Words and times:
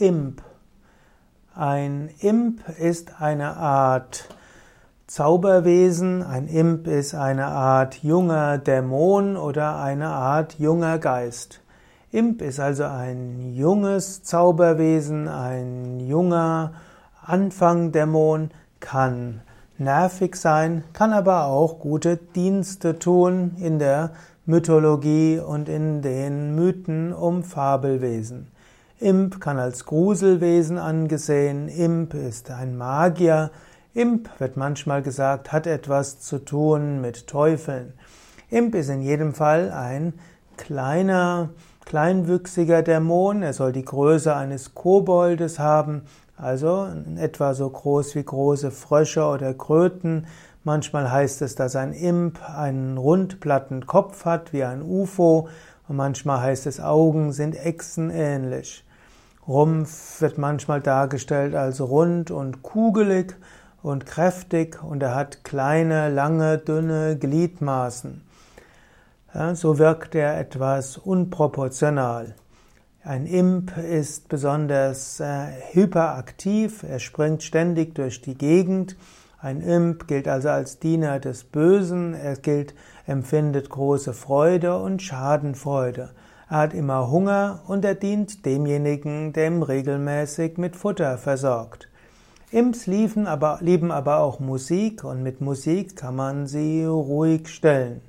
Imp. 0.00 0.40
Ein 1.54 2.08
Imp 2.20 2.62
ist 2.78 3.20
eine 3.20 3.58
Art 3.58 4.28
Zauberwesen, 5.06 6.22
ein 6.22 6.48
Imp 6.48 6.86
ist 6.86 7.14
eine 7.14 7.48
Art 7.48 7.96
junger 7.96 8.56
Dämon 8.56 9.36
oder 9.36 9.78
eine 9.78 10.08
Art 10.08 10.58
junger 10.58 10.98
Geist. 10.98 11.60
Imp 12.12 12.40
ist 12.40 12.60
also 12.60 12.84
ein 12.84 13.52
junges 13.52 14.22
Zauberwesen, 14.22 15.28
ein 15.28 16.00
junger 16.00 16.72
Anfangdämon, 17.26 18.52
kann 18.80 19.42
nervig 19.76 20.36
sein, 20.36 20.82
kann 20.94 21.12
aber 21.12 21.44
auch 21.44 21.78
gute 21.78 22.16
Dienste 22.16 22.98
tun 22.98 23.54
in 23.58 23.78
der 23.78 24.12
Mythologie 24.46 25.40
und 25.40 25.68
in 25.68 26.00
den 26.00 26.54
Mythen 26.54 27.12
um 27.12 27.42
Fabelwesen. 27.42 28.46
Imp 29.00 29.40
kann 29.40 29.58
als 29.58 29.86
Gruselwesen 29.86 30.76
angesehen, 30.76 31.68
Imp 31.68 32.12
ist 32.12 32.50
ein 32.50 32.76
Magier, 32.76 33.50
Imp 33.94 34.28
wird 34.38 34.58
manchmal 34.58 35.00
gesagt, 35.00 35.52
hat 35.52 35.66
etwas 35.66 36.20
zu 36.20 36.38
tun 36.38 37.00
mit 37.00 37.26
Teufeln. 37.26 37.94
Imp 38.50 38.74
ist 38.74 38.90
in 38.90 39.00
jedem 39.00 39.32
Fall 39.32 39.72
ein 39.72 40.12
kleiner, 40.58 41.48
kleinwüchsiger 41.86 42.82
Dämon, 42.82 43.42
er 43.42 43.54
soll 43.54 43.72
die 43.72 43.86
Größe 43.86 44.36
eines 44.36 44.74
Koboldes 44.74 45.58
haben, 45.58 46.02
also 46.36 46.86
etwa 47.16 47.54
so 47.54 47.70
groß 47.70 48.14
wie 48.16 48.24
große 48.24 48.70
Frösche 48.70 49.24
oder 49.24 49.54
Kröten, 49.54 50.26
Manchmal 50.62 51.10
heißt 51.10 51.40
es, 51.40 51.54
dass 51.54 51.74
ein 51.74 51.94
Imp 51.94 52.38
einen 52.46 52.98
rundplatten 52.98 53.86
Kopf 53.86 54.26
hat 54.26 54.52
wie 54.52 54.62
ein 54.62 54.82
UFO 54.82 55.48
und 55.88 55.96
manchmal 55.96 56.42
heißt 56.42 56.66
es, 56.66 56.80
Augen 56.80 57.32
sind 57.32 57.56
Echsen 57.56 58.10
ähnlich. 58.10 58.84
Rumpf 59.50 60.20
wird 60.20 60.38
manchmal 60.38 60.80
dargestellt 60.80 61.54
als 61.54 61.80
rund 61.80 62.30
und 62.30 62.62
kugelig 62.62 63.36
und 63.82 64.06
kräftig 64.06 64.82
und 64.82 65.02
er 65.02 65.14
hat 65.14 65.44
kleine, 65.44 66.08
lange, 66.08 66.56
dünne 66.56 67.18
Gliedmaßen. 67.18 68.22
Ja, 69.34 69.54
so 69.54 69.78
wirkt 69.78 70.14
er 70.14 70.38
etwas 70.38 70.96
unproportional. 70.96 72.34
Ein 73.02 73.26
Imp 73.26 73.76
ist 73.76 74.28
besonders 74.28 75.20
äh, 75.20 75.48
hyperaktiv, 75.72 76.82
er 76.82 77.00
springt 77.00 77.42
ständig 77.42 77.94
durch 77.94 78.22
die 78.22 78.38
Gegend 78.38 78.96
ein 79.42 79.62
Imp 79.62 80.06
gilt 80.06 80.28
also 80.28 80.50
als 80.50 80.80
Diener 80.80 81.18
des 81.18 81.44
Bösen, 81.44 82.12
er 82.12 82.36
gilt, 82.36 82.74
empfindet 83.06 83.70
große 83.70 84.12
Freude 84.12 84.76
und 84.76 85.00
Schadenfreude. 85.00 86.10
Er 86.50 86.56
hat 86.56 86.74
immer 86.74 87.08
Hunger 87.12 87.60
und 87.68 87.84
er 87.84 87.94
dient 87.94 88.44
demjenigen, 88.44 89.32
der 89.32 89.46
ihm 89.46 89.62
regelmäßig 89.62 90.58
mit 90.58 90.74
Futter 90.74 91.16
versorgt. 91.16 91.88
Imps 92.50 92.88
lieben 92.88 93.28
aber, 93.28 93.58
lieben 93.60 93.92
aber 93.92 94.18
auch 94.18 94.40
Musik 94.40 95.04
und 95.04 95.22
mit 95.22 95.40
Musik 95.40 95.94
kann 95.94 96.16
man 96.16 96.48
sie 96.48 96.84
ruhig 96.84 97.46
stellen. 97.46 98.00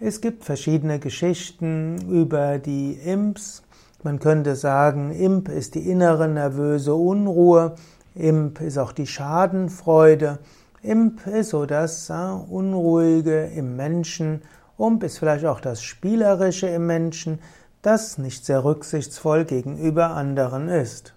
Es 0.00 0.20
gibt 0.20 0.42
verschiedene 0.42 0.98
Geschichten 0.98 2.10
über 2.10 2.58
die 2.58 2.94
Imps. 2.94 3.62
Man 4.02 4.18
könnte 4.18 4.56
sagen, 4.56 5.12
Imp 5.12 5.48
ist 5.48 5.76
die 5.76 5.88
innere 5.88 6.26
nervöse 6.26 6.96
Unruhe, 6.96 7.76
Imp 8.16 8.60
ist 8.60 8.78
auch 8.78 8.90
die 8.90 9.06
Schadenfreude. 9.06 10.40
Imp 10.82 11.24
ist 11.28 11.50
so 11.50 11.66
das 11.66 12.10
Unruhige 12.10 13.44
im 13.54 13.76
Menschen. 13.76 14.42
Ump 14.76 15.04
ist 15.04 15.18
vielleicht 15.18 15.44
auch 15.44 15.60
das 15.60 15.82
Spielerische 15.82 16.66
im 16.66 16.86
Menschen, 16.86 17.40
das 17.82 18.18
nicht 18.18 18.44
sehr 18.44 18.64
rücksichtsvoll 18.64 19.44
gegenüber 19.44 20.10
anderen 20.10 20.68
ist. 20.68 21.14